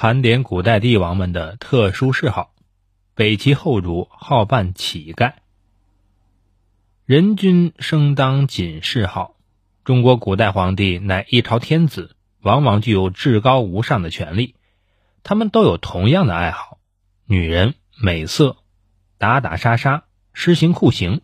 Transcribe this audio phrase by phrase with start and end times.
[0.00, 2.54] 盘点古代帝王们的特殊嗜好。
[3.16, 5.32] 北齐后主好扮乞丐，
[7.04, 9.34] 人君生当谨嗜好。
[9.82, 14.54] 中国古代皇帝乃一朝天子，往往具有至高无上的权力。
[15.24, 16.78] 他们都有同样的爱好：
[17.26, 18.58] 女人、美色、
[19.18, 21.22] 打打杀杀、施行酷刑。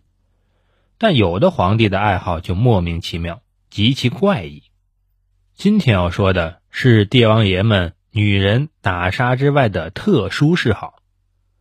[0.98, 4.64] 但有的皇帝的爱好就莫名其妙，极其怪异。
[5.54, 11.02] 今天要说的是帝王爷们女人打杀之外的特殊嗜好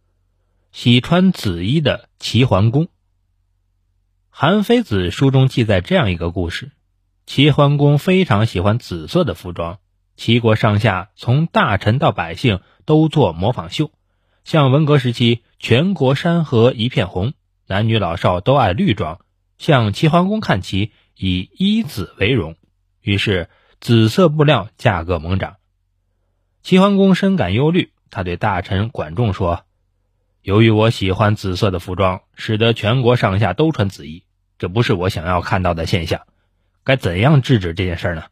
[0.72, 2.86] ——喜穿紫衣的齐桓公。
[4.30, 6.70] 《韩非子》书中记载这样一个故事：
[7.26, 9.80] 齐桓公非常喜欢紫色的服装，
[10.16, 13.90] 齐国上下从大臣到百姓都做模仿秀。
[14.44, 17.34] 像文革时期，全国山河一片红，
[17.66, 19.22] 男女老少都爱绿装。
[19.58, 22.58] 向齐桓公看齐，以衣紫为荣，
[23.02, 23.50] 于是
[23.82, 25.56] 紫色布料价格猛涨。
[26.64, 29.66] 齐桓公深感忧虑，他对大臣管仲说
[30.42, 34.24] ：“由于我喜欢紫色的服装，使得全国上下都穿紫衣，
[34.58, 36.22] 这不是我想要看到的现象。
[36.86, 38.24] 该怎样制止这件事呢？”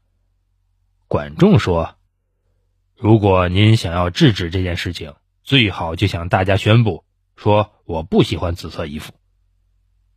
[1.09, 1.95] 管仲说
[2.95, 7.03] ：“如果您想要制止这件事情，最好就向大家宣布
[7.35, 9.13] 说我不喜欢紫色衣服。”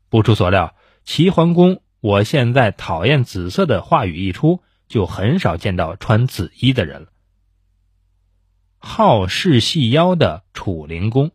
[0.08, 0.76] 不出所料。
[1.02, 7.08] 齐桓公，我现在讨厌紫色的话语一出，就很少见到穿紫衣的人了。
[8.96, 11.30] 好事细腰的楚灵公，《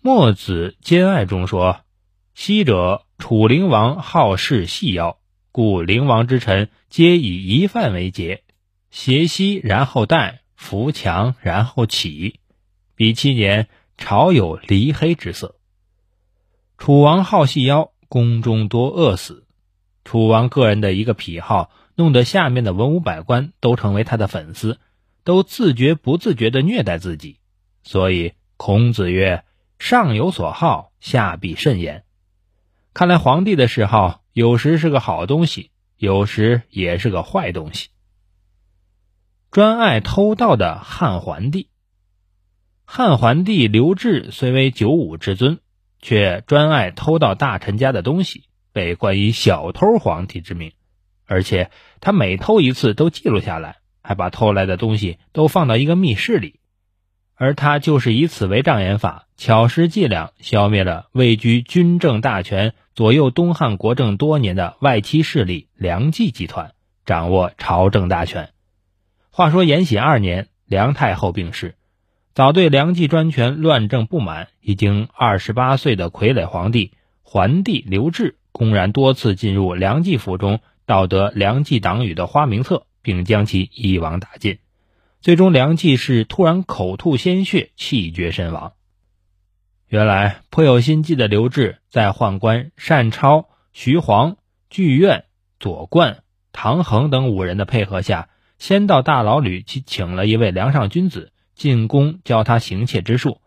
[0.00, 1.82] 墨子兼爱》中说
[2.34, 5.18] ：“昔者楚灵王好事细腰，
[5.52, 8.42] 故灵王之臣皆以一饭为节，
[8.90, 12.40] 挟膝然后戴，扶墙然后起。
[12.96, 15.54] 比七年，朝有离黑之色。”
[16.78, 19.46] 楚王好细腰，宫中多饿死。
[20.02, 24.80] 楚王个人的一个癖好，弄得下面的文武百官都成为他的粉丝，
[25.26, 27.40] 都自觉不自觉地虐待自己。
[27.82, 29.44] 所以孔子曰
[29.78, 32.04] ：“上有所好，下必甚焉。”
[32.94, 37.88] 看来皇帝的嗜好有时是个好东西，有时也是个坏东西。
[39.50, 41.68] 专爱偷盗的汉桓帝，
[42.86, 45.58] 汉桓帝刘志虽为九五之尊。
[46.02, 50.72] 却专爱偷盗大臣家的东西，被冠以“小偷皇帝”之名。
[51.24, 51.70] 而且
[52.00, 56.60] 他每偷一次都记录下来，还把偷来的东西都放到一个密室里。
[57.34, 66.72] 而他就是以此为障眼法，巧施伎俩，消灭了位居军政大权、左右东汉国政多年的外戚势力梁冀集团，
[67.04, 68.50] 掌握朝政大权。
[69.30, 71.74] 话说延禧二年，梁太后病逝。
[72.32, 76.92] 早对梁冀专权乱政不满，已经二十八岁的傀儡皇帝
[77.22, 84.58] 桓帝刘志，公然多次进入梁冀府中，盗得梁冀党羽的花名册，并将其一网打尽。
[85.20, 88.72] 最终，梁冀是突然口吐鲜血，气绝身亡。
[89.86, 94.38] 原来颇有心计的刘志，在宦官单超、徐晃、
[94.70, 95.26] 剧院、
[95.60, 98.28] 左冠、唐衡等五人的配合下，
[98.58, 101.30] 先到大牢里去请了一位梁上君子。
[101.54, 103.40] 进宫教他行窃之术，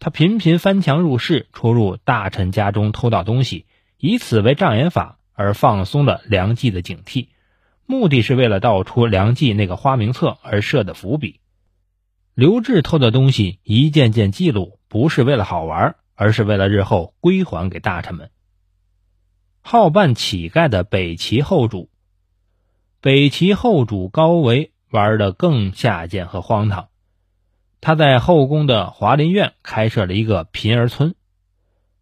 [0.00, 3.66] 他频频翻墙入室，出入大臣家中偷盗东西，
[3.98, 7.28] 以此为障眼法，而放松了梁冀的警惕，
[7.86, 11.40] 目的是为了盗出梁冀那个花名册而设的伏笔。
[12.34, 18.30] 刘志偷的东西一件件记录，不是为了好玩，而是为了日后归还给大臣们。
[19.60, 21.90] 好办乞丐的北齐后主，
[23.00, 26.88] 北齐后主高维玩的更下贱和荒唐。
[27.80, 31.14] 他在后宫的华林院开设了一个贫儿村，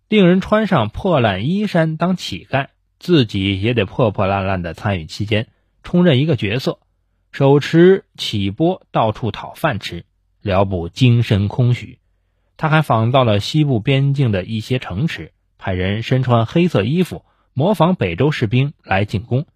[0.08, 2.68] 令人穿上破烂衣衫当乞丐，
[2.98, 5.48] 自己也得破破烂烂的参与期间，
[5.82, 6.78] 充任一个角色，
[7.32, 10.04] 手持起钵到处讨饭吃，
[10.40, 11.98] 聊补精神空虚。
[12.56, 19.46] 他还仿造了西部边境的一些城池，派人身穿黑色衣服，模仿北周士兵来进攻，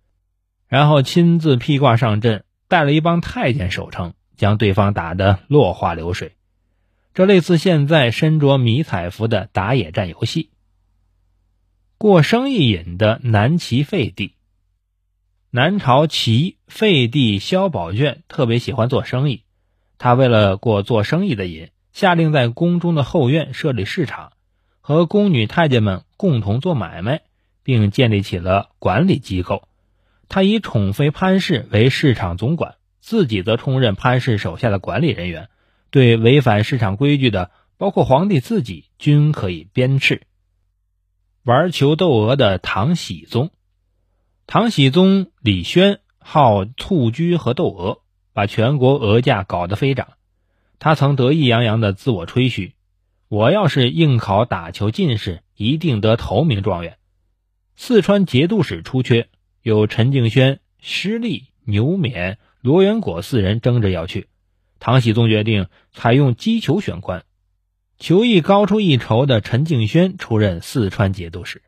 [0.68, 4.14] 然后亲自披挂上阵，带了一帮太监守城。
[4.36, 6.32] 将对方打得落花流水，
[7.14, 10.50] 这类似现在身着迷彩服的打野战游戏。
[11.98, 14.33] 过生意瘾的南齐废帝，
[15.56, 19.44] 南朝齐废帝萧宝卷特别喜欢做生意，
[19.98, 24.32] 他为了过做生意的瘾，下令在宫中的后院设立市场，
[24.80, 27.20] 和宫女太监们共同做买卖，
[27.62, 29.68] 并建立起了管理机构。
[30.28, 32.74] 他以宠妃潘氏为市场总管。
[33.00, 35.50] 自己则充任潘氏手下的管理人员，
[35.92, 40.22] 对违反市场规矩的，包括皇帝自己，均可以鞭笞。
[41.44, 43.52] 玩球斗鹅的唐僖宗，
[44.46, 48.00] 唐僖宗李轩好蹴鞠和斗鹅，
[48.32, 50.08] 把全国鹅价搞得飞涨。
[50.78, 52.74] 他曾得意洋洋地自我吹嘘
[53.28, 56.98] ：“我要是应考打球进士，一定得头名状元。”
[57.74, 59.28] 四川节度使出缺，
[59.62, 64.28] 有陈敬轩、施立、牛勉、罗元果四人争着要去。
[64.78, 67.24] 唐僖宗决定采用击球选官，
[67.98, 71.62] 球艺高出一筹的陈敬轩出任四川节度使。